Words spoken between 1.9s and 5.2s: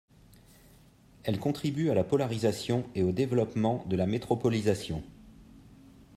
à la polarisation et au développement de la métropolisation.